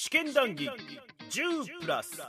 [0.00, 0.70] 試験談義
[1.28, 2.22] 10プラス。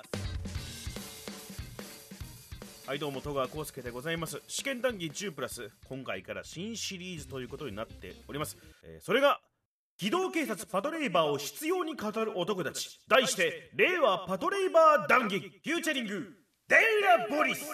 [2.88, 4.42] はいどうも戸川浩介でございます。
[4.47, 9.40] 試験談義10プラス今回から新シリーズということになっております、えーそれが
[9.99, 12.99] 機動警察パトレイバーを執拗に語る男たち。
[13.08, 16.27] 題して令和パトレイバー談義フューチャリング
[16.70, 17.66] デイラボリス。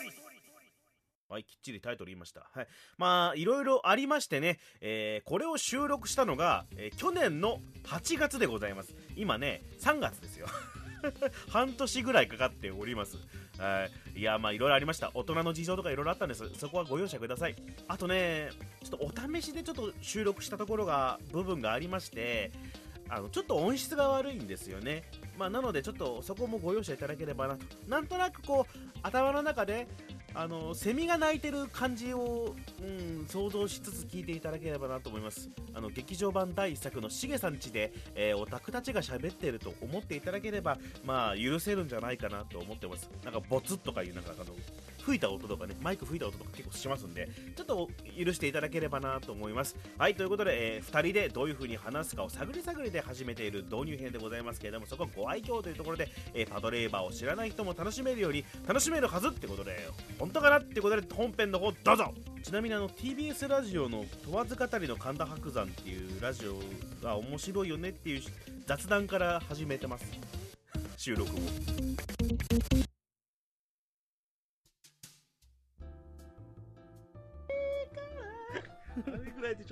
[1.35, 2.49] はい、きっちりタイトル言いました。
[2.53, 2.67] はい。
[2.97, 8.95] まあ、いろいろありましてね、えーこれを収録したのが、えー去年の8月でございます。
[9.17, 10.47] 今ね、3月ですよ。
[11.49, 13.17] 半年ぐらいかかっております。
[13.57, 14.19] はい。
[14.19, 15.11] いや、まあ、いろいろありました。
[15.13, 16.49] 大人の事情とかいろいろあったんです。
[16.57, 17.55] そこはご容赦ください。
[17.89, 18.49] あとね、
[18.81, 22.53] ちょっとお試しでちょっと収録したところが、部分がありまして、
[23.09, 25.03] あの、ちょっと音質が悪いんですよね。
[25.37, 27.65] まあ、なので、ちょっとそこもご容赦いただければなと。
[27.87, 29.87] なんとなくこう、頭の中で、
[30.37, 35.49] あのセミが鳴いてる感じを、うん、想像しつつ聞いていただければなと思います。
[35.73, 43.09] あの劇場版第1作のしげさんちで、えーオタクたちが喋ってると思っていただければまあ許せるんじゃないかなと思ってます。
[43.23, 44.53] なんかボツとかいうなんかあの
[45.05, 49.75] 吹いた音とかねマイク吹いた音とか結構しますんでちょっと許していただければなと思います。
[49.97, 62.13] はいということで、え2人でどういう風に話すかを探り探りで始めている導入編でございますけれどもそこはご愛嬌というところで、えーパドレーバーを知らない人も楽しめるように楽しめるはずってことで本当かなってことで本編の方どうぞ。
[62.41, 66.59] ちなみにあの TBS ラジオの「問わず語りの神田伯山」っていうラジオ
[67.03, 68.21] が面白いよねっていう
[68.65, 70.05] 雑談から始めてます。
[70.97, 72.84] 収録を。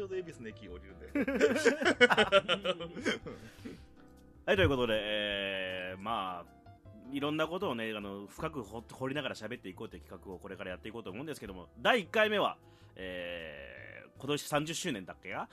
[0.03, 2.83] ょうど恵比寿の駅降りるんだよ。
[4.45, 6.53] はいということで、えーまあ
[7.11, 12.57] いろんなことをねあの深く掘掘りながら喋っていこうという企画をこれからやっていこうと思うんですけども第1回目は、
[12.95, 13.73] えー
[14.19, 15.49] 今年30周年だっけが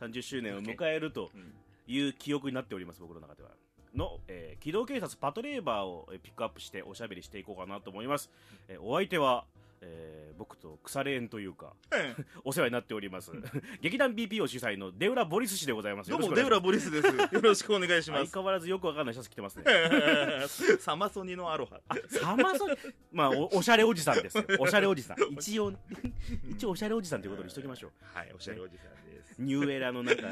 [0.00, 1.54] 30 周年を迎えるとうん。
[1.86, 3.50] いう記憶になっております僕の中では。
[3.94, 8.30] の、えー機動警察パトレーバーをえーピックアップしておしゃべりしていこうかなと思います、
[8.68, 9.46] えーお相手は、
[9.80, 11.74] えー僕と腐れ縁というか
[12.44, 13.30] お世話になっております。
[13.82, 16.08] 劇団 BPO 主催のデウラ・ボリス氏でございます。
[16.08, 17.34] どうも、よろしくお願いデウラ・ボリスです。
[17.34, 18.30] よろしくお願いします。
[18.30, 19.64] 相変わらずよくわかんないシャツ着てますね。
[20.78, 21.78] サマソニのアロハ。
[22.08, 22.74] サマソニ
[23.12, 24.44] まあおおしゃれおじさんですよ。
[24.58, 25.16] おしゃれおじさん。
[25.34, 25.74] 一応
[26.48, 27.90] 一応おしゃれおじさんということにしときましょう。
[28.16, 29.09] はい、おしゃれおじさん。
[29.40, 30.22] ニューエラのなんか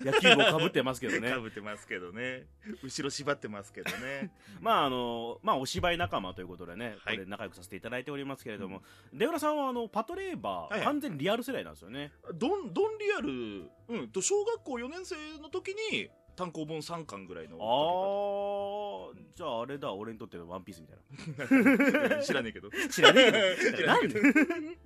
[0.00, 2.46] 野球帽かぶってますけどね かぶってますけどね。
[2.82, 4.30] 後ろ縛ってますけどね。
[4.60, 8.82] まああのまあお芝居仲間ということでね、はいこれ仲良くさせていただいておりますけれども、
[9.12, 17.56] 出浦さんはあのパトレーバー、はいはい完全にリアル世代なんですよねドン、ドンリアル、うん、と小学校4年生の時に単行本3巻ぐらいの。
[17.60, 22.22] ああじゃああれだ俺にとってのワンピースみたいな。
[22.22, 22.70] 知らねえけど。
[22.90, 23.76] 知らねえけど。
[23.76, 24.20] 知 らなんで？
[24.22, 24.28] ね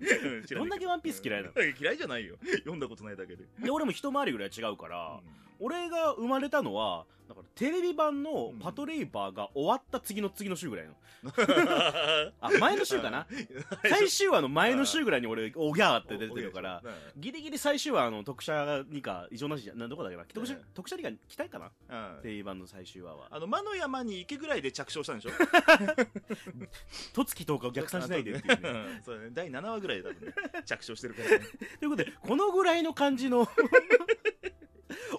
[0.01, 0.31] えけど。
[0.31, 0.67] うん知らねえけど。
[0.67, 1.63] んだけワンピース嫌いなの？
[1.81, 2.37] 嫌いじゃないよ。
[2.59, 3.45] 読んだことないだけで。
[3.63, 10.95] で俺も一回りぐらい違うから、うん俺が生まれたのはだからテレビ版のパトレイバーが終わった次の次の週ぐらいの。
[12.41, 13.27] あ前の週かな？
[13.87, 16.83] 最終話の前の週ぐらいに俺おぎゃーって出てるから
[17.19, 20.65] ギリギリ最終話あの特写にか異常なしじゃなどこだっけな特写うん。
[20.73, 21.71] 特写にか期待かな？
[22.17, 22.23] うん。
[22.23, 23.27] テレビ版の最終話は。
[23.31, 25.31] あの魔の山に行けぐらいで着床したんでしょ？
[27.15, 28.69] 十月10日を逆算しないでっていうね。
[28.71, 29.03] うん。
[29.05, 29.31] そうだね。
[29.35, 30.33] 第7話ぐらいで多分ね
[30.65, 31.39] 着床してるからね。
[31.79, 33.47] ということでこのぐらいの感じの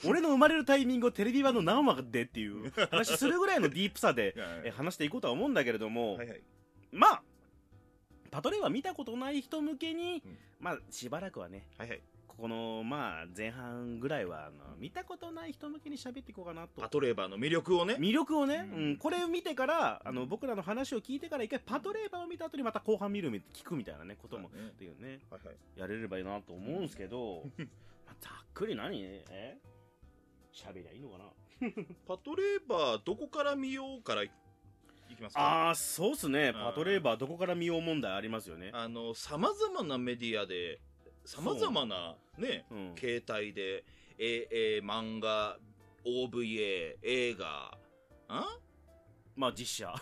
[0.05, 4.33] 俺の生まれるタイミングをテレビ版の何話でっていう 話するぐらいのディープさで
[4.63, 6.41] え話していこうとは思うんだけれども、はいはい。
[6.91, 7.23] まあ
[8.31, 10.37] パトレーバー見たことない人向けに、うん。
[10.59, 12.01] まあしばらくはねはいはい。
[12.27, 16.79] ここのまあ前半ぐらいはあの見たことない人向けに喋っていこうかなと。
[16.81, 17.95] パトレーバーの魅力をね。
[17.95, 25.57] 魅力をね、ううんんこれを見てからあの僕らの話を聞いてから一回パトレーバーを見た後にまた後半見る聞くみたいなねこともっていうねはいはい。
[25.75, 27.65] やれればいいなと思うんですけど、ま
[28.13, 29.01] あ、ざっくり何？
[29.03, 29.57] え？
[30.53, 31.25] 喋りゃいいのかな？
[32.07, 34.29] パトレーバーどこから見ようからい
[35.15, 35.41] きますか？
[35.41, 36.51] ああそうっすね。
[36.51, 36.53] ん。
[36.53, 38.71] パトレーバーどこから見よう問題ありますよね。
[38.73, 40.79] あのさまざまなメディアで
[41.25, 42.95] さまざまなねうん。
[42.97, 43.83] 携帯で
[44.17, 45.57] ええ漫画
[46.05, 47.77] OVA 映画
[48.29, 48.57] あ？
[49.39, 49.93] まあ実写。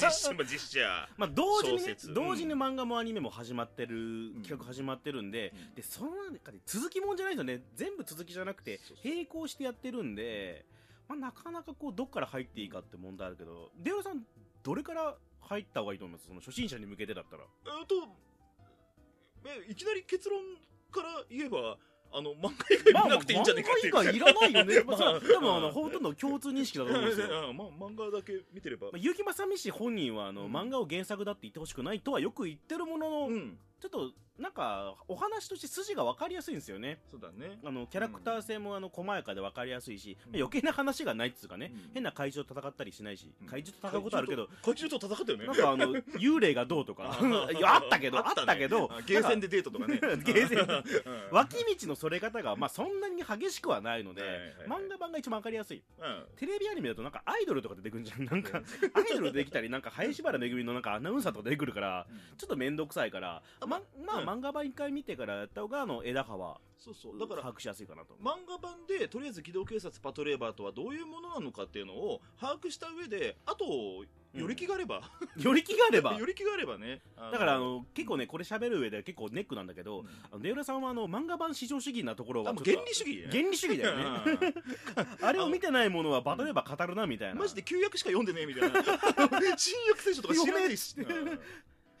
[0.00, 1.08] 実写も実写。
[1.18, 5.74] まあ同時にね同時にうん漫画もアニメも始まってる、企画始まってるんで、うん。
[5.74, 7.62] でその中で続きもんじゃないですよね。
[7.74, 10.64] 全部続きじゃなくて並行してやってるんで、
[11.06, 14.24] まあ、なかなかこうどっから入っていいかって問題あるけどデオラさん
[14.62, 16.26] どれから入った方がいいと思います？
[16.28, 17.44] その初心者に向けてだったら。
[17.44, 18.08] えっと
[19.44, 20.40] えいきなり結論
[20.90, 21.76] から言えば
[22.12, 27.26] あの漫画以外見なくていいんじゃねえかっていう、まあ、漫画以外いらないよね、 まあ、それはまあ多分あのほとんど共通認識だと思うんですよ。
[27.48, 30.52] うんま漫画だけ見てれば、まあ、結城正美氏本人はあの、うん。
[30.52, 33.58] 漫画を原作だって言ってほしくないとはよく言ってるものの、うん。
[33.80, 34.12] ちょっと
[34.42, 36.98] なんかお話として筋が分かりやすいんですよね。
[37.08, 37.60] そうだね。
[37.64, 40.36] あのキャラクター性もあの細やかで分かりやすいし、うん。
[40.36, 41.90] 余計な話がないっつうかね、うん。
[41.94, 43.46] 変な怪獣と戦ったりしないし、うん。
[43.46, 45.46] 怪獣と戦うことあるけど怪獣と戦ったよね。
[45.46, 47.16] なんかあの 幽霊がどうとか。
[47.56, 48.58] いやあったけどあった,、ね。
[48.58, 50.00] けどあゲーセンでデートとかね。
[50.00, 50.84] ゲーセン
[51.30, 54.82] 脇道のそれ方が、まあ、そんなに激しくはないので、はいはいはい。
[54.82, 55.84] 漫画版が一番分かりやすい。
[56.00, 56.26] うん。
[56.36, 58.24] テレビアニメだとなんかアイドルとか出てくるんじゃん。
[58.24, 58.58] なんか
[58.94, 62.06] アイドルできたりなんか林原めぐみのなんかアナウンサーとか出てくるから
[62.36, 67.18] ちょっと面倒くさいからままあ、うん漫画版一回見てからやった方があの枝葉そうそう。
[67.18, 73.64] だから把握しやすいかなと漫画版でとりあえず機動警察パトレーバーとはどういうものなのかっていうのを把握した上であと
[74.34, 75.02] より気があれば、
[75.36, 76.14] より気があれば。
[76.18, 77.02] より気があればね。
[77.16, 80.64] だからあの結構ねこれ喋る上で結構ネックなんだけど、うん。
[80.64, 83.16] さんはあの漫画版至上主義なところは原理主義。
[83.16, 84.54] ね原理主義だよね。
[85.20, 87.40] あれを見てないものはバトれば語るなみたいな。
[87.40, 88.82] マジで旧約しか読んでねえみたいな。
[89.58, 90.96] 新約聖書とか知らないし、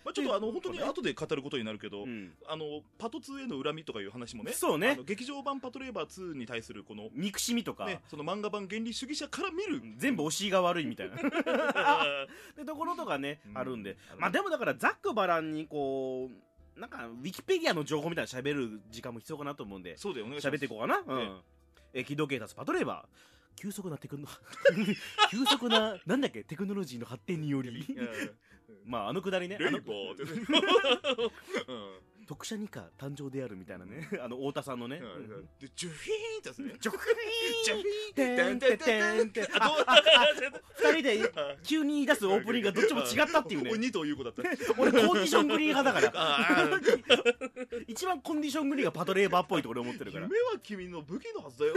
[0.04, 2.32] まあ、ちょっとあの本当に後で語ることになるけど、うん。
[2.46, 4.98] あのパト2への恨みとかいう話もねそうね。
[5.06, 9.82] 劇場版パトレーバー2に対するこの、憎しみとか、ね、その漫画版原理主義者から見る。
[9.96, 11.16] 全部お尻が悪いみたいな。
[12.56, 13.58] でところとかね、うん。
[13.58, 13.96] あるんで。
[14.18, 16.30] まあでもだからざっくばらんにこ
[16.76, 22.04] うなんかウィキペディアの情報みたいな喋る時間も必要かなと思うんでそうだよ喋っていこうかな、うん。
[22.04, 23.32] 機動警察パトレーバー。
[23.54, 24.26] 急速なテクノ
[25.30, 27.70] 急速ななんだっけテクノロジーの発展により。
[27.70, 28.08] うん
[28.84, 29.56] まああのくだりね。
[29.58, 30.30] レイあのボーってね。
[31.68, 34.08] うん特殊二課誕生であるみたいなね。
[34.24, 35.48] あの太田さんのね、うん。
[35.60, 36.74] でジュフィーンってやつね。
[36.80, 36.98] ジョク
[37.64, 38.74] ジュフてィーンんて。
[38.74, 39.42] んてんて。
[39.42, 40.92] んあどう？
[40.94, 41.32] 二人で
[41.62, 43.70] 急に言い出すオープニングがどっちも違ったっていうね。
[43.70, 44.42] 俺二頭優子だった。
[44.80, 46.12] 俺コンディショングリー派だから。
[46.16, 46.80] あ
[47.86, 50.26] 一番コンディショングリーがパトレーバーっぽいと俺思ってるから。
[50.26, 51.74] 夢は君の武器のはずだよ。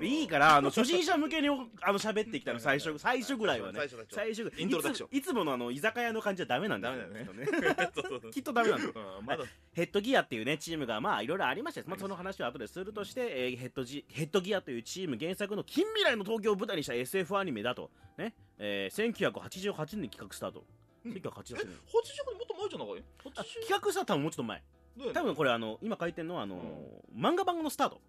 [0.00, 2.96] いいからあの初心者向けにあの喋ってきたの最初。
[2.96, 3.80] 最初ぐらいはね。
[3.80, 4.62] 最初最初最初ぐらい。
[4.62, 5.08] イントロダクション。
[5.16, 7.46] いついつものあの居酒屋の感じはダメなんだよダメだよね。
[7.46, 8.92] きっとねきっとダメなんだよ。
[9.18, 9.44] うんまだ
[9.80, 17.90] ヘッドギアっていうねチームがまあいろいろありまして、まあ、その話は後でするとして、えーヘッドジヘッドギアというチーム原作の近未来の東京を舞台にした SF アニメだと。
[18.18, 20.64] ね、えー、1988年に企画スタート、
[21.04, 21.12] うん。
[21.12, 21.22] 1988年。
[21.22, 23.02] 80年もっと前じゃない？
[23.36, 24.62] あ企画スタートは多分もうちょっと前。
[24.98, 28.00] 画多分これあの今書いてるのはあのー漫画版のスタート。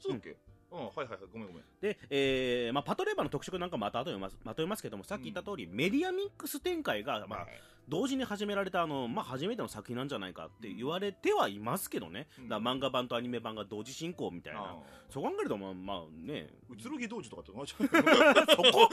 [0.00, 0.36] そうだっけ？
[0.70, 0.78] うん。
[0.78, 1.18] はいはいはい。
[1.32, 1.62] ごめんごめん。
[1.80, 7.46] で、えーまあ、パトレーバーの特色なんかまた後でまとまとめますけどもさっき言った通り、メディアミックス展開が、まあ、
[7.88, 12.48] 同時に始められたあの、まあ、初めての作品なんじゃないかって言われてはいますけどね、うん。
[12.48, 14.76] だ漫画版とアニメ版が同時進行みたいな、あ
[15.10, 16.48] そう考えるとまあまあね。
[16.70, 18.88] うつろぎ道場とかってあじゃそこ。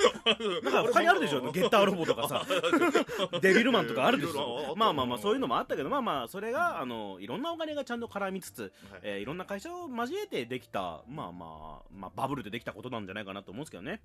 [0.63, 1.51] なんか他にあるでしょ？
[1.51, 2.45] ゲッターロボとかさ。
[3.41, 4.73] デビルマンとかあるでしょ？
[4.75, 8.71] まあまあまあそういうのもあったけどまあまあそれがあのいろんなお金がちゃんと絡みつつ、はい。
[9.03, 14.01] えーいろんな会社を交えてできたまあまあまあバブルでできたことなんじゃないかなと思うんですけどね。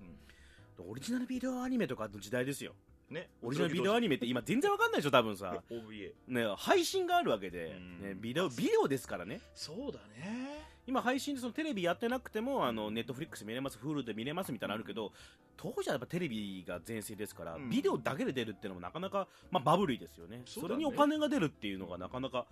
[0.77, 2.73] オリジナルビデオアニメとかの時代ですよ
[3.09, 5.61] ねオリジナルビデオアニメって今全然わかんないでしょ多分さ。
[5.69, 8.01] OVA ね配信があるわけで、うん。
[8.01, 9.41] ね、ビデオビデオですからね。
[9.53, 10.65] そうだね。
[10.87, 15.13] 今配信でそのテレビやってなくてもあのネットフリックス見れます Hulu で見れますみたいなのあるけど
[15.57, 17.69] 当時はやっぱテレビが全盛ですから、うん。
[17.69, 20.37] ビデオだけで出るっていうのもなかなか、まあ、バブルですよね。
[20.37, 20.43] ね。
[20.45, 22.45] そうれにお金が出るっていうのがなかなか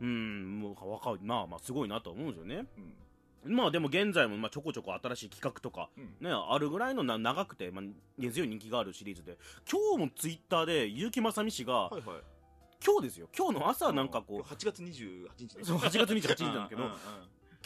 [0.00, 2.66] うんもう若いなまあすごいなと思うんですよね。
[2.76, 2.92] うん
[3.44, 6.04] まあでも現在もまあちょこちょこ新しい企画とかうん。
[6.20, 7.84] ね、あるぐらいのな長くて、まあ、
[8.18, 9.38] 根強い人気があるシリーズで
[9.70, 12.04] 今日もツイッターで結城正美氏が、はいはい。
[12.84, 13.28] 今日ですよ。
[13.36, 15.64] 今日の朝なんかこう8月28日ね。
[15.64, 16.82] そう8月28日なんだけど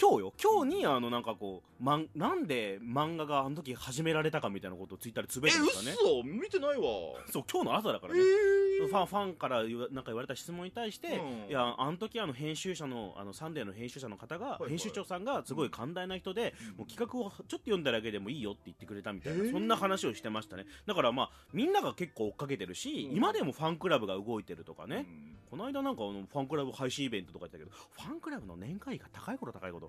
[0.01, 0.33] 今日よ。
[0.43, 5.97] 今日にあのなんかこう、まん、なんで漫画があの時始められたかみたいなことをツイッターでつぶやいえてましたね。
[6.01, 6.23] 嘘。
[6.25, 6.83] 見てないわ。
[7.31, 8.89] そう今日の朝だからえね、ー。
[8.89, 11.49] ファンファンから言わなんか言われた質問に対して、うん。
[11.49, 14.71] いやあの時あの編集者のあのサンデーの編集者の方が、はいはい。
[14.71, 16.77] 編集長さんがすごい寛大な人で、うん。
[16.79, 19.45] もう企画をちょっと読んだだけでもいいよって言ってくれたみたいへー。
[19.47, 20.67] なそんな話をしてましたね。
[20.87, 23.17] だからまあみんなが結構追っかけてるし、うん。
[23.17, 25.37] 今でもファンクラブが動いてるとかね、うん。
[25.51, 29.89] この間なんかあのファンクラブ配信イベントとか言ったけどファンクラブの年会費が高いこと高いこと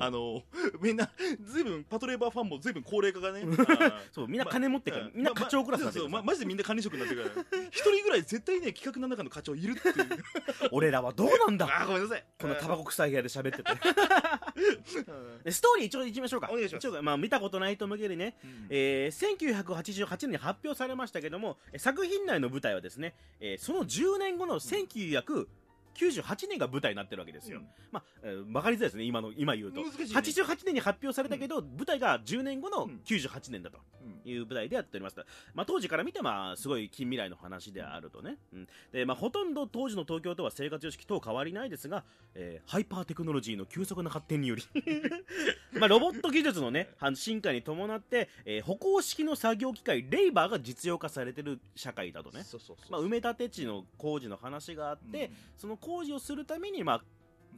[0.00, 0.42] あの
[0.80, 1.10] みんな
[1.44, 3.44] ずいぶんパトレーバーファンもずいぶん高齢化がね。
[4.12, 7.44] そうみんな金持ってから、みんな課長クラスになってるまマジでみんな管理職になってるから。
[7.70, 9.94] 一人ぐらい絶対ね企画の中の課長いるっていう。
[10.72, 11.66] 俺らはどうなんだ？
[11.66, 12.24] あーごめんなさい。
[12.40, 13.72] このタバコ臭い部屋で喋ってて。
[15.52, 16.48] ストーリー一応言いましょうか。
[16.50, 16.90] お願いします。
[17.02, 18.66] まあ、見たことない人向けにね、うん。
[18.70, 24.60] えー1988年に発表されましたけどもえ作品内の舞台はですね、えーその10年後の
[25.96, 27.66] 1998年が舞台になってるわけですよ、うん。
[27.90, 29.82] まあ、えー、分かりづらいですね今の今言うと。
[29.82, 29.88] ね。
[29.90, 33.00] 88年に発表されたけど、舞台が10年後のうん。
[33.04, 34.30] 98年だとうん。
[34.30, 35.16] いう舞台でやっております、
[35.54, 38.68] まあ、当時から見てまあすごい近未来の話であるとね、うん。
[38.92, 44.62] でまあ、ほとんど当時の東京とは生活様式等変わりないですが、えーハイパーテクノロジーの急速な発展により。
[45.78, 57.02] まあ、ロボット技術のね進化に伴って、えー歩行式の作業機械レイバーが実用化されてる社会だとね、そうそうそうまあ、埋め立て地の工事の話があって、その工事をするために、まあ、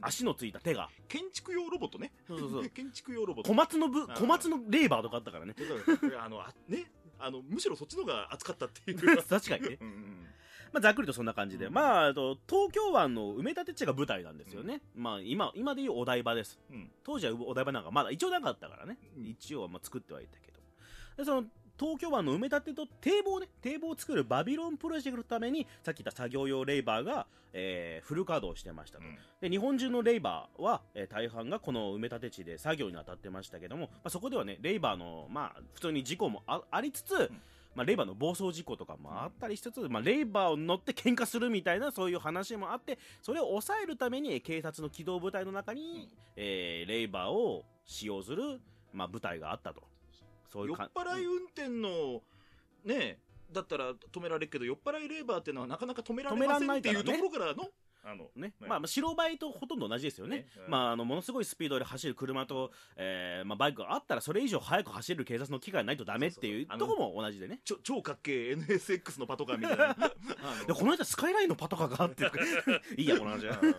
[0.01, 0.89] 足のついた手が。
[1.07, 2.11] 建築用ロボットね。
[2.27, 2.69] そうそうそう。
[2.69, 3.49] 建築用ロボット。
[3.49, 5.55] 小松のぶ小松のレイバーとかあったからね。
[6.19, 6.91] あのあね。
[7.17, 8.97] あのむしろそっちの方が熱かったっていう。
[9.27, 10.27] 確かにね、うんうん
[10.71, 11.73] まあ、ざっくりとそんな感じで、うん。
[11.73, 16.59] まあ、あと東京湾の埋め立て地が舞台なんですよね、まあ、今今でいうお台場です。
[16.69, 16.91] うん。
[17.03, 19.25] 当時はお台場なんかまだ一応なかったからね、うん。
[19.25, 20.59] 一応はまあ作ってはいたけど。
[21.17, 21.47] でその
[21.79, 29.17] 東京湾の埋め立てと堤防ね堤防を作るバビロンプロジェクトのためにさっき言った作業用レイバーが、えーフル稼働してましたと、うん。
[29.41, 37.31] で日本中のレイバーは、えー大半がこの埋め立て地で作業に当たってましたけども、まあ、そこではねレイバーの、まあ、普通に事故もあありつつ、
[37.75, 48.59] まあ、レイバーの暴走事故とかもあったりしつつ、まあ、レイバーを乗って喧嘩するみたいなそういう話もあってそれを抑えるために警察の機動部隊の中に、えーレイバーを使用する、
[48.93, 49.81] まあ、部隊があったと
[50.51, 52.21] そういう酔っか払い運転の
[52.85, 53.19] ね
[53.51, 57.69] だったら止められるけど酔っ払いレーバーっていうのはなかなか止められませんっていうところからの
[58.03, 58.47] あのね。
[58.47, 58.53] ね。
[58.59, 60.47] まあ、まあ白バイとほとんど同じですよね。
[60.67, 67.59] まあ、あのものすごいスピードで走る車と、えーまあ、バイクがあったらそれ以上速く走る警察の機械ないとダメっていうとこも同じでね。
[67.65, 69.95] ちょ超かっけえ NSX のパトカーみたいな。
[70.65, 72.23] でこの間スカイラインのパトカーがあって。
[72.95, 73.45] いいやこの話。
[73.47, 73.75] はうん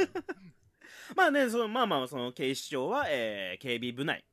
[1.16, 4.24] まあねそのまあまあその警視庁は、えー警備部内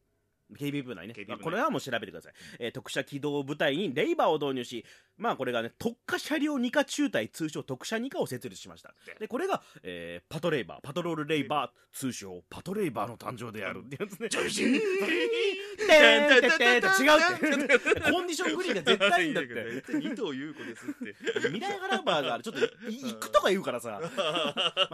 [0.58, 1.14] 警備部内ね。
[1.28, 4.86] まあこれはもう調べてください、えー特殊機動部隊にレイバーを導入し
[5.18, 8.94] まあこれがね特化車両2課中隊通称特殊2課を設立しました。
[9.20, 14.30] でこれが、えーパトレイバーパトロールレイバー通称パトレイバーの誕生であるってやつね。
[16.88, 19.54] 違うってコンディショングリーンが絶対いいんだって
[19.94, 21.16] 二藤優子ですって
[21.48, 24.10] 未来ガラバーがちょっとい行くとか言うからさ、ま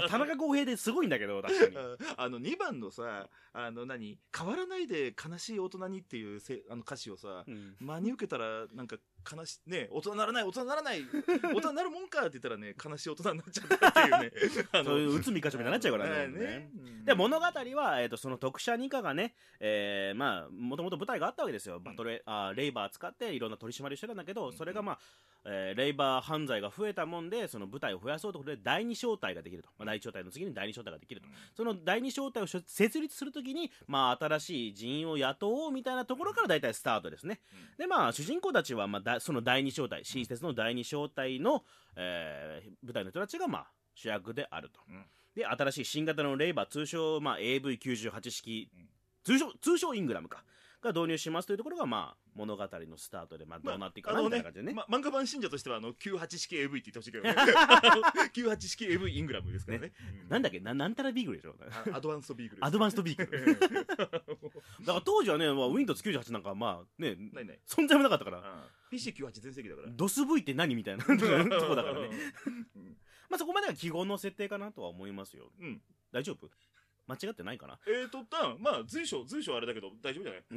[0.06, 1.78] あ田中康平ですごいんだけど確かに
[2.18, 8.98] あの2番のさあの何変わらないで悲しい大人にっていうせあの歌詞をさうん真に受けたらなんか
[9.32, 14.32] 悲しね大人にならない大人にならない大人になるもんかって言ったらね悲しい大人になっちゃったっていうね。
[14.72, 16.70] あそういう内海かしみたいになっちゃうからねね
[17.06, 25.00] で物語は、えー、とその特殊二課がね、えーまあもともと舞台があったわけですよ、バトレあーレイバー使っていろんな取り締まりをしてたんだけど、それがまあ、
[25.46, 37.42] えーレイバー犯罪が増えたもんでその部隊を増やそうということで第二小隊ができると、まあ、第一小隊の次に第二小隊ができると、その第二小隊を設立するときに、まあ、新しい人員を雇おうみたいなところから大体スタートですね、
[37.78, 41.64] でまあ主人公たちは、まあ、だその第二小隊新施設の第二小隊の、
[41.96, 45.06] えー部隊の人たちが、まあ、主役であると、うん。
[45.36, 48.90] で新しい新型のレイバー通称、まあ、AV98 式、うん。
[49.24, 50.44] 通称通称イングラムか
[50.82, 57.34] が導入しますというところが、まあ、物語のスタートで、まあ、どうなっていくかなみたいな感じでね,、ま、漫画版信者としてはあの98式 AV って言ってほしいけどね。
[58.34, 59.94] 98式 AV イングラムですからね。
[60.24, 60.30] うん。
[60.30, 60.60] なんだっけ？
[60.60, 61.56] ななんたらビーグルでしょ
[61.94, 62.66] あアドバンストビーグル。
[62.66, 63.60] アドバンストビーグル。
[63.88, 64.20] だか
[64.86, 67.18] ら当時はね、まあ、Windows98 なんかまあね
[67.66, 69.88] 存在もなかったから、PC98 全盛期だから。
[69.92, 71.04] ドス V って何みたいな。
[71.04, 71.16] とこ
[71.76, 72.10] だからね。
[72.76, 72.98] うん。
[73.30, 75.52] まあそこまでは記号の設定かなとは思いますよ。
[75.60, 75.82] うん。
[76.12, 76.50] 大丈夫？
[77.06, 77.78] 間違ってないかな？
[77.86, 80.44] えーとたまあ随所随所あれだけど大丈夫じゃない？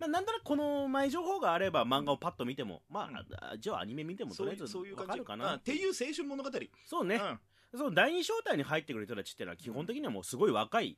[0.00, 5.50] まあなんとなくこの前情報があれば漫画をパッと見てもまあ、あじゃあアニメ見てもとそういりあえずうそういう感かるかな？
[5.50, 6.50] あっていう青春物語。
[6.86, 7.78] そうね、うん。
[7.78, 10.96] その第二小隊に入ってくる人たちっていうのは基本的にはもうすごい若い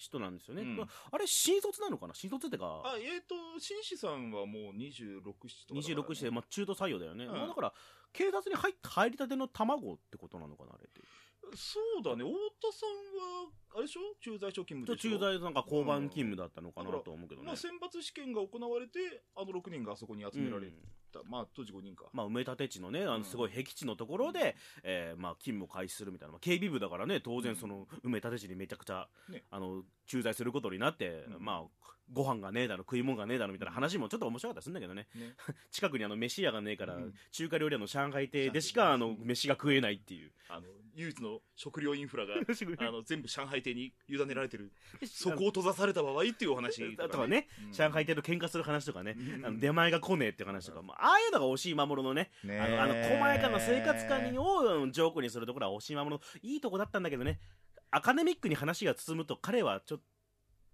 [0.00, 0.80] 人なんですよね、うん。
[0.80, 2.14] あれ新卒なのかな？
[2.14, 2.82] 新卒ってか。
[2.84, 5.80] あえーと紳士さんはもう26、7とかね。
[5.80, 7.32] 26して、まあ、中途採用だよね、うん。
[7.32, 7.72] まあだから
[8.12, 11.00] 警察に入っ入りたての卵ってことなのかなあれって。
[11.54, 12.24] そうだね。
[12.24, 12.90] 太田さん
[13.44, 14.00] はあれでしょ？
[14.20, 15.10] 駐在所勤務でしょ？
[15.10, 18.98] 駐在なんか交番勤務だったのかなと思うけどね、まあ、選抜試験が行われて
[19.36, 20.74] あの6人があそこに集められうん
[21.10, 23.18] た、まあ当時5人か、まあ、埋め立て地のね、あうん。
[23.20, 29.44] のすごい僻地のところで、えーまあ、勤務を開始するみたいな、まあ、警備部だからね、当然、その埋め立て地にめちゃくちゃ、ね。
[29.50, 31.44] あの駐在することになって、うん。
[31.44, 35.34] まあ、ご飯がねえだろ、食い物がねえだろみたいな話もちょっと面白かったりするんだけどね、ね。
[35.70, 37.14] 近くにあの飯屋がねえから、うん。
[37.30, 40.32] 中華料理屋の上海亭でしかあの飯が食えないっていう。
[40.48, 42.34] あの唯一の食料インフラが
[42.88, 44.72] あの全部上海亭に委ねられてる。
[45.04, 47.72] そ そこを閉ざされた場合っていうお話だとかね、うん。
[47.72, 49.46] 上海亭と喧嘩する話とかね、うん。
[49.46, 57.38] あの出前が来ねえっていう話とか、まあ、ああいうのが押し守のね、ねあのあの細やかな生活感をうんジョークにするところは押し守のいいとこだったんだけどね
[57.90, 60.00] アカデミックに話が進むと彼はちょっ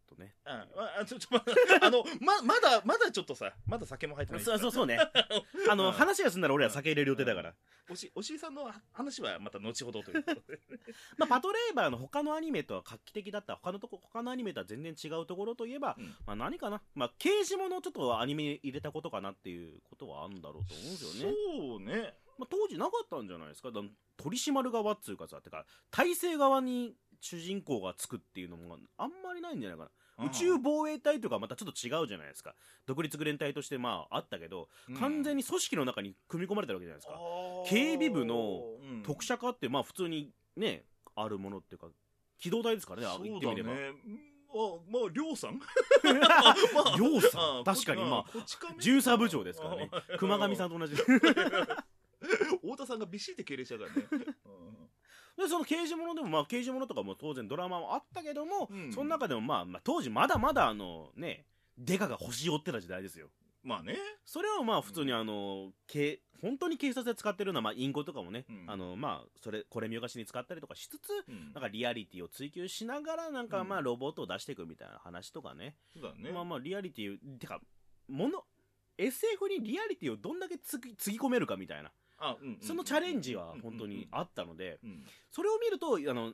[0.06, 0.34] とね。
[0.46, 0.52] うん。
[1.00, 1.42] あちょちょま
[1.82, 4.98] あの ままだまだちょっとさまだ酒も入ってないそうそうそうね。
[5.68, 7.54] あの、うん話が済んだら俺ら酒入れる予定だから、
[7.90, 10.60] おしおしいさんの話はまた後ほどということで。
[11.18, 16.16] まあ、パトレーバーの他のアニメとは画期的だった他のとこ他のアニメとは全然違うところといえば、うん。
[16.26, 21.36] まあ、何かな、まあ、刑事ものをちょっとアニメ入れたことかなっていうことはあるんだろうと思うんですよね。
[21.58, 22.14] そうね。
[22.38, 23.70] まあ、当時なかったんじゃないですか。
[23.70, 23.80] だ
[24.16, 29.84] 取り締まる側っつうかさてか体制側に主人公がつくっていうのもあんまりないんじゃないか
[30.18, 30.26] な。
[30.26, 32.54] 宇宙防衛隊とかまたちょっと違うじゃないですか。
[32.86, 34.68] 独立グレン隊としてまああったけど、
[34.98, 37.18] 完全に組織の中に組み込まれてるわけじゃないですか。
[37.68, 38.62] 警備部の
[39.04, 41.88] 特殊化ってまあ普通にねあるものっていうか
[42.38, 43.70] 機動隊ですからねそう言ってみれば。
[43.70, 43.92] だね
[44.48, 45.60] あまあ亮さん？
[46.98, 47.58] 亮さん。
[47.60, 48.44] あ 確かにまあ
[48.78, 49.90] 巡査部長ですからね。
[50.18, 50.96] 熊上さんと同じ。
[50.96, 51.02] で
[52.62, 54.34] 太田さんがビシって敬礼しちゃうからね
[55.36, 58.92] でその刑事物でもまあ刑事物とかも当然ドラマもあったけども、うん。
[58.92, 61.44] その中でもまあ、まあ、当時まだまだあのね
[61.78, 63.28] デカが星追ってた時代ですよ。
[63.62, 63.96] まあね。
[64.24, 68.64] それをまあ普通にあの、け本当に警察で使ってるようなまあ隠語とかもね、うん。
[68.66, 71.52] あのまあそれこれ見よがしに使ったりとかしつつうん。
[71.52, 73.68] なんかリアリティを追求しながらなんかうん。
[73.68, 76.30] まあロボットを出していくみたいな話とかね、そうだね。
[76.32, 77.60] まあまあリアリティてか
[78.08, 78.44] もの
[78.98, 86.32] SF にリアリティをどんだけつぎつぎ込めるかみたいなあうんうんそのチャレンジは本当にあったのでうんそれを見るとあの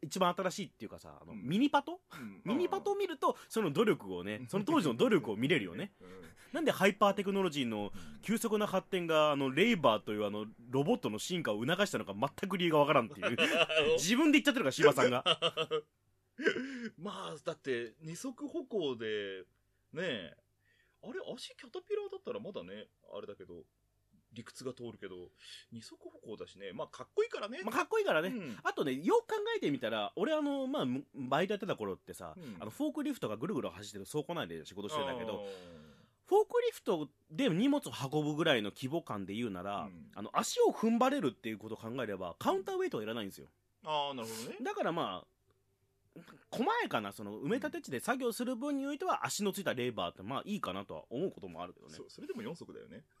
[0.00, 5.92] 一番新しいっていうかさあのうんミニパトうんミニパトを見るとその努力をねその当時の努力を見れるよね
[6.52, 13.36] なんでハイパーテクノロジーの急速な発展があのレイバーというあのロボットの進化を促したのか全く理由がわからんっていう
[13.98, 15.24] 自分で言っちゃってるから柴さんが
[16.96, 19.42] まあだって二足歩行で
[19.92, 20.34] ねえ
[21.02, 23.54] あれ足キャタピラーだったらまだねあれだけど
[24.32, 25.14] 理屈が通るけど
[25.72, 26.72] 二足歩行だしね。
[26.72, 28.58] まあかっこいいからね、まあかっこいいからね、うん。
[28.62, 32.56] あとねよく考えてみたら俺あのまあむバイトやってた頃ってさ、うん。
[32.60, 35.44] あのフォークリフトがぐるぐる走ってる倉庫内で仕事してたけど
[36.26, 40.10] フォークリフトで荷物を運ぶぐらいの規模感で言うなら、うん。
[40.14, 43.46] あの足を踏ん張れるっていうことを考えればカウンターウェイトはいらないんですよ。
[43.84, 44.56] あーあーなるほどね。
[44.62, 45.26] だからまあ
[46.50, 51.94] 細やかなその埋め立て地で作業する分においては足のついたレーバーってまあいいかなとは思うこともあるけどね。
[51.94, 53.04] そそれでも4足だよね。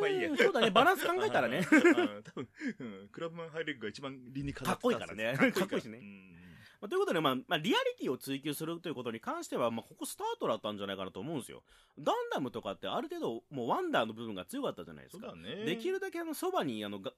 [0.00, 0.30] まあいいや。
[0.30, 0.70] うんそうだね。
[0.70, 1.66] バランス考えたらね。
[1.70, 1.78] う
[2.18, 2.48] ん多分、
[2.78, 5.36] うん、クラブマンハイレッグが一番理にかなかっこいいからね。
[5.36, 5.98] かっかっこいいしね。
[5.98, 6.38] うん
[6.80, 11.62] まあということで、まあ、まあ、リアリティを追求するということに関しては、まあ、ここスタートだったんじゃないかなと思うんですよ。
[12.00, 15.34] ガンダムとかってある程度、もうワンダーの部分が強かったじゃないですか。
[15.34, 15.64] ね。
[15.64, 17.12] できるだけあの、そばに、あの、が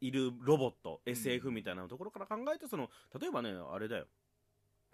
[0.00, 4.06] いるロボット、SF みたいなところから考えて、その、例えばね、あれだよ。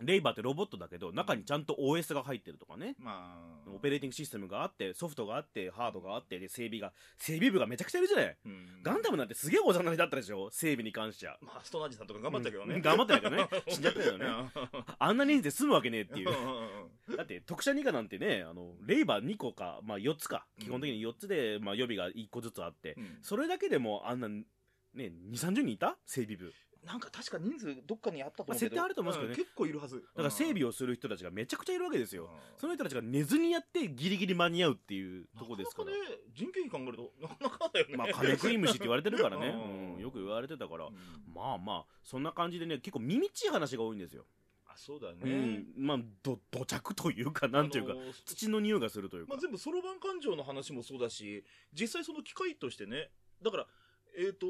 [0.00, 2.94] レイバーってロボットだけど、中にちゃんと OS が入ってるとかね。
[2.98, 3.70] まあ。
[3.74, 8.36] オペレーティングシステムがあって、ソフトがあって、ハードがあって、で、整備が、整備部がめちゃくちゃいるじゃない。
[8.44, 8.82] うん。
[8.82, 11.38] ガンダムなんてすげえおざなりだったでしょ整備に関しては。
[11.40, 13.48] まあストーンアジさんとか頑張ったけどね、うん頑張ったけどね。
[13.68, 14.26] 死んじゃったけどね。
[14.98, 16.30] あんな人数で済むわけねえっていう。
[17.08, 20.46] うだって特殊2課なんてねあのレイバー2個か、まあ、4つか。
[20.58, 23.18] 基本的に4つで、まあ、予備が1個ずつあって、ん。
[23.22, 24.44] それだけでもあんなね
[24.94, 25.98] 2 3 0人いた？
[26.06, 26.52] 整備部
[26.84, 29.36] なんか確か人数どっかにあったと思うけど、まあ設定あると思うんですけどね。
[29.36, 29.96] 結構いるはず。
[29.96, 32.28] だから整備をする人たちがめちゃくちゃいるわけですよ、うん。
[32.58, 35.90] その人たちが寝ずにやってギリギリ間に合うっていうとこですから。
[35.90, 37.96] なかなかね人件費考えるとなかなかだよね。
[37.96, 39.94] まあ金食い虫って言われてるからね、うん。
[39.94, 40.94] うんよく言われてたから、うん。
[41.34, 44.24] まあまあそんな感じでね結構耳っちい話が多いんですよ、
[44.66, 45.66] あそうだね、うん。
[45.76, 53.10] まあど土着というかなんていうかあの土の匂いがするというか、まあ、全部そろばん感情の話もそうだし実際その機械としてね。
[53.42, 53.66] だから
[54.16, 54.46] えっ、と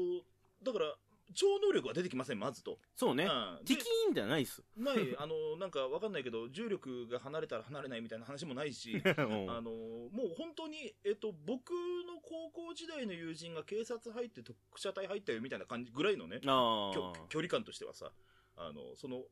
[0.63, 0.95] だから
[1.33, 3.65] 超能力が出てきませんまずと、そうね、うん。
[3.65, 4.63] でティキーンじゃないっす。
[4.75, 9.49] ないあのなんかわかんないけど重力が離れたら離れないみたいな話もないし うん。
[9.49, 18.11] あのもう本当に、えっと、僕の高校時代の友人が警察入って特殊隊入ったよみたいな感じぐらいのね距離感としてはさ
[18.55, 19.23] あのその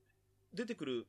[0.54, 1.08] 出てくる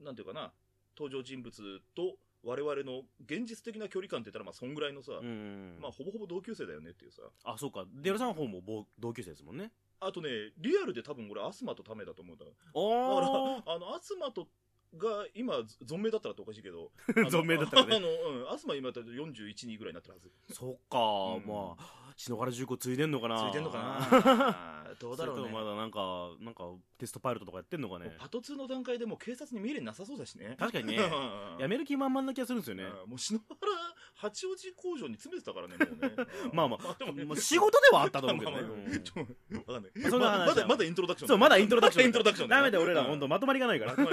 [0.00, 0.52] なんていうかな
[0.96, 5.78] 登場人物と我々の現実的な距離感って言ったらまあそんぐらいのさ、うん。
[5.80, 7.22] まあほぼほぼ同級生だよねっていうさ。
[7.44, 7.84] あそうか。
[7.92, 12.44] デロさんの方もぼ同級生ですもんねあとねリアルで多分俺アスマとタメだと思うんだ。
[12.44, 14.48] だおからおあのアスマと
[14.96, 15.54] が今
[15.86, 16.90] 存命だったらっておかしいけど
[17.30, 17.96] 存命だったらね。
[17.96, 21.46] あの、うん、アスマ今だったら41人ぐらいになってるはずそっか、うん。
[21.46, 23.38] まあ篠原重工ついでんのかな。
[23.38, 24.94] ついてんのかな。
[25.00, 25.52] どうだろうね。
[25.52, 26.64] まだなんかなんか
[26.98, 28.14] テストパイロットとかやってんのかね。
[28.18, 30.56] パト2の段階でもう警察に未練なさそうだしね。
[30.58, 30.96] 確かにね。
[30.96, 32.84] ややめる気満々な気がするんですよね。
[33.06, 33.72] もう篠原
[34.20, 36.26] 八王子工場に詰めてたからねもうね。
[36.52, 38.62] まあまあでもまあ仕事ではあったと思うけどね。
[38.68, 39.92] まあちょわかんない。
[39.94, 43.00] まあそんな話はままだまだイントロダクションそうまだイントロダクションイントロダクションダメで俺ら。
[43.00, 43.06] うん。
[43.08, 43.96] 本当まとまりがないから。
[43.96, 44.04] ま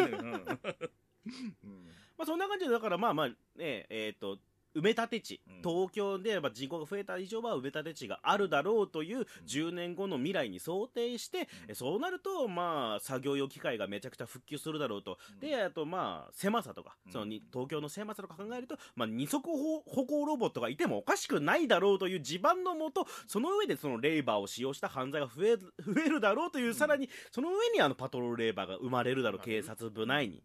[2.19, 4.39] あ そんな感じでだからまあまあねえっ、と
[4.77, 5.61] 埋め立て地、うん。
[5.61, 11.45] 東京でまあ人口が増えた以上は埋め立て地があるだろうという10年後の未来に想定して、うん。
[11.69, 15.39] えそうなるとまあ作業用機械がめちゃくちゃ復旧するだろうと、うん。
[15.39, 17.11] であとまあ狭さとか、うん。
[17.11, 30.43] そのに東京の狭さとか考えると、まあ、二足歩歩行ロボットがいてもおかしくないだろうという地盤のもとその上でそのレーバーを使用した犯罪が増える増えるだろうという、さらにその上にあのパトロールレーバーが生まれるだろう、警察部内に。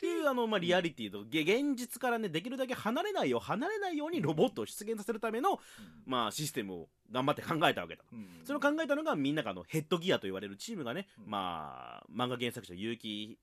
[0.00, 5.60] っていうあの、まあ、リアリティとげ現実からねできるだけ離れないよう離れないようにロボットを出現させるための、
[6.06, 8.04] まあ、システムを頑張って考えたわけだ。
[8.10, 8.26] うん。
[8.44, 11.30] それを考えたのがみんながあのヘッドギアと言われるチームがね、うん。
[11.30, 13.36] まあ漫画原作者結城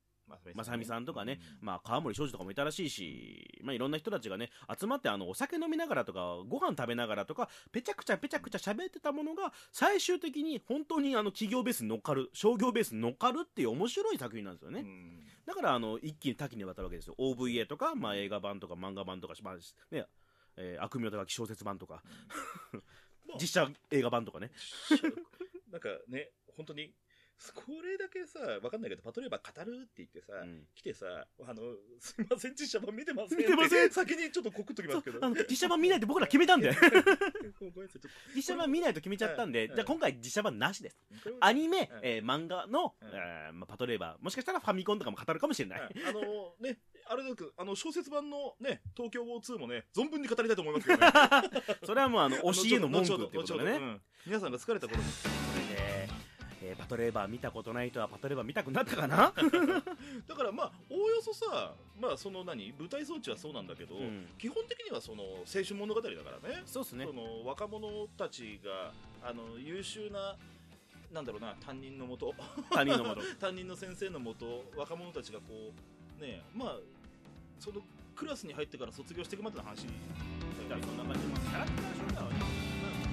[0.53, 14.81] まさみさんとかね、まあ、川森庄司とかもいたらしいし、まあ、いろんな人たちがね、集まってあのお酒飲みながらとか、ご飯食べながらとか、ぺちゃくちゃぺちゃくちゃ喋ってたものが、最終的に本当にあの企業ベースに乗っかる、商業ベースに乗っかるっていう面白い作品なんですよね。
[14.81, 15.23] うん。
[15.45, 17.15] だからあの一気に多岐にわたるわけですよ。
[17.17, 19.55] OVA とか、まあ、映画版とか漫画版とか、まあ
[19.91, 20.05] ね
[20.57, 22.01] えー悪名とか小説版とか、
[23.27, 24.51] まあ実写映画版とかね。
[25.71, 26.93] なんかね、本当に、
[27.54, 30.63] これだけさ、わかんないけど、パトレーバー語るって言ってさ、うん。
[30.76, 31.06] 来てさ、
[31.47, 31.62] あの、
[32.00, 33.38] すいません、実写版見てません。
[33.38, 33.91] 見てません。
[33.91, 35.19] 先にちょっと告っときますけど。
[35.23, 36.76] あの実写版見ないと僕ら決めたんで。
[38.36, 40.97] 実写版見ないと決めちゃったんで、うんじゃあ今回実写版なしです。
[41.23, 41.30] と。
[41.39, 42.00] アニメ、うん。
[42.02, 43.10] えー漫画の、うん。
[43.10, 46.08] えーまあ、パトレーバーもしかしたらファミコンとかも語るかもしれない、うん。
[46.08, 46.21] あの
[46.60, 51.12] ね、あれだけど、あの、小説版のね、東京ウォー2もね、存分に語りたいと思いますけどね。
[51.86, 55.04] それはもうあの教えの文句ってことでね、皆さんが疲れた頃に。
[56.62, 59.34] えーパトレーバー見たことない人はパトレーバー見たくなったかな、
[60.28, 64.28] だからまあ、おおよそさ、まあ、その何、舞台装置はそうなんだけど、うん。
[64.38, 66.63] 基本的にはその青春物語だからね。
[66.65, 67.06] そうですね。
[67.06, 70.38] その若者たちがあの優秀な
[71.12, 72.34] なんだろうな担任のもと
[72.70, 75.72] 他人の 担任の先生のもと若者たちがこ
[76.20, 76.80] うねまあ
[77.60, 77.82] その
[78.15, 79.82] クラスに入ってから卒業していくまでの話。
[79.82, 80.88] そんな感じ。
[80.98, 83.07] まあキャラクター紹介はね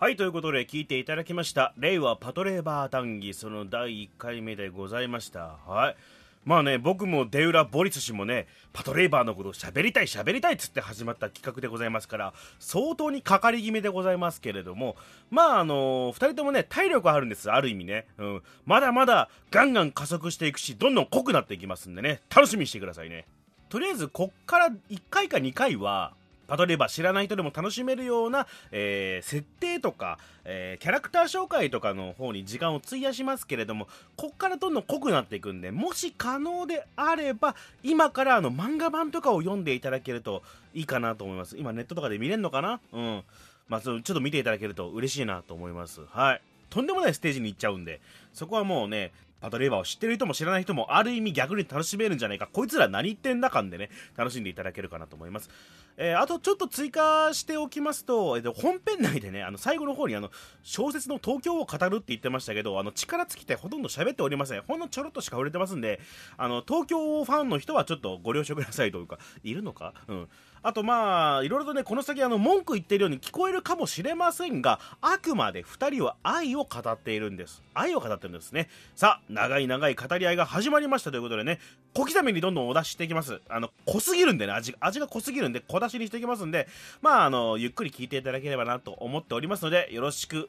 [0.00, 1.74] はい、ということで聞いていただきました。
[1.76, 5.56] 令和パトレーバー談義、その第1回目でございました。
[5.66, 5.96] はい。
[6.44, 14.94] まあね、僕も出浦ボリス氏もね、パトレーバーのことを喋りたい喋りたいっつって始まった企画でございますから、相当にかかり気味でございますけれども、
[15.32, 18.06] まああの二人ともね、体力あるんです、ある意味ね。
[18.18, 18.42] うん。
[18.66, 23.26] まだまだガンガン加速していくし、どんどん濃くなっていきますんでね、楽しみにしてくださいね。
[23.68, 26.14] とりあえず、こっから1回か2回は、
[26.48, 40.42] パトレーバー知らない人でも楽しめるような、えー設定とか、えーキャラクター紹介とかの方に時間を費やしますけれども、こっからどんどん濃くなっていくんで、もし可能であれば、今からあの漫画版とかを読んでいただけると
[40.74, 41.56] いいかなと思います。
[41.58, 42.80] 今ネットとかで見れるのかな？
[42.92, 43.22] うん。
[43.68, 46.00] まあ、ちょっと見ていただけると嬉しいなと思います。
[46.08, 46.40] はい。
[46.70, 48.00] とんでもないステージに行っちゃうんで、
[48.32, 52.48] そこはもうね、パトレーバーを知ってる人も知らない人もある意味逆に楽しめるんじゃないか。
[52.52, 55.50] こいつら何言ってんだかんでね、楽しんでいただけるかなと思います。
[55.96, 60.30] えーあとちょっと追加しておきますと、えっと、本編内でね、あの、最後の方にあの、
[60.62, 64.62] 小説の東京を語るって言ってましたけど、あの、力尽きてほとんど喋っておりません。
[64.62, 66.00] ほんのちょろっとしか触れてますんで、
[66.36, 69.92] あの、東京ファンの人はちょっとご了承くださいというか、いるのか？
[70.08, 70.28] うん。
[70.62, 77.62] あとまあ、いろいろとね、この先あの、文句言ってるように聞こえるかもしれませんが、あくまで二人は愛を語っているんです。
[77.74, 78.68] 愛を語ってるんですね。
[78.96, 81.60] さあ、長い長い語り合いが始まりましたということでね、
[81.94, 83.40] 小刻みにどんどんお出ししていきます。
[83.48, 86.68] あの、濃すぎるんでね、味、味が濃すぎるんで、小出しにしていきますんで、
[87.02, 90.48] まあ、あの、ゆっくり聞いていただければなと思っておりますので、よろしく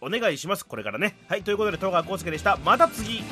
[0.00, 0.66] お願いします。
[0.66, 1.16] これからね。
[1.28, 2.58] はい、ということで、戸川康介でした。
[2.64, 3.22] また次